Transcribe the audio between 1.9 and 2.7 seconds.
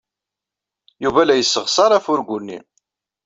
afurgu-nni.